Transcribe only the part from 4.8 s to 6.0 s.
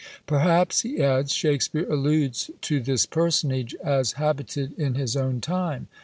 his own time.